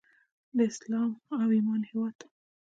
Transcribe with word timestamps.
د 0.57 0.59
اسلام 0.71 1.11
او 1.39 1.47
ایمان 1.55 1.81
هیواد. 1.89 2.17